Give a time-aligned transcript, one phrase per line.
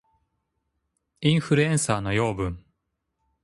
[1.21, 2.65] インフルエンサーの養分